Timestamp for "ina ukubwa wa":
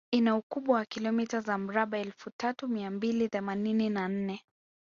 0.11-0.85